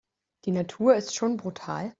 Die 0.45 0.51
Natur 0.51 0.95
ist 0.95 1.13
schon 1.13 1.37
brutal. 1.37 1.89